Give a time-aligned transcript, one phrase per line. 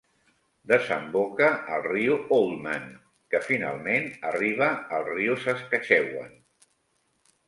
[0.69, 2.87] Desemboca al riu Oldman
[3.33, 6.33] que finalment arriba al riu Saskatchewan.